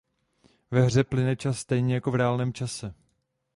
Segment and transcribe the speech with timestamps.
[0.71, 2.93] Ve hře plyne čas stejně jako v reálném světě.